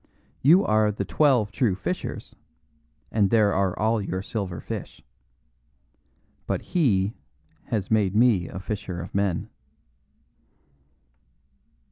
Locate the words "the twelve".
0.91-1.51